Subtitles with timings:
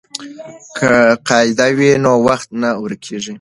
[0.77, 0.91] که
[1.29, 3.29] قید وي نو وخت نه ورکېږي.